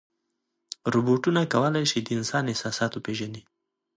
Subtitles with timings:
[0.93, 3.41] روبوټونه کولی شي د انسان احساسات وپېژني.